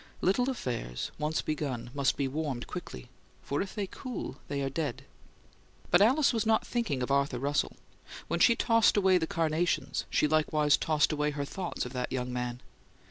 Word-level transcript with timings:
Little 0.21 0.49
affairs, 0.49 1.11
once 1.19 1.43
begun, 1.43 1.91
must 1.93 2.17
be 2.17 2.27
warmed 2.27 2.65
quickly; 2.65 3.07
for 3.43 3.61
if 3.61 3.75
they 3.75 3.85
cool 3.85 4.37
they 4.47 4.61
are 4.63 4.67
dead. 4.69 5.05
But 5.91 6.01
Alice 6.01 6.33
was 6.33 6.43
not 6.43 6.65
thinking 6.65 7.03
of 7.03 7.11
Arthur 7.11 7.37
Russell. 7.37 7.77
When 8.27 8.39
she 8.39 8.55
tossed 8.55 8.97
away 8.97 9.19
the 9.19 9.27
carnations 9.27 10.05
she 10.09 10.27
likewise 10.27 10.75
tossed 10.75 11.11
away 11.11 11.29
her 11.29 11.45
thoughts 11.45 11.85
of 11.85 11.93
that 11.93 12.11
young 12.11 12.33
man. 12.33 12.61